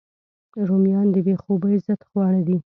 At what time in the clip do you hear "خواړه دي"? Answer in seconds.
2.09-2.57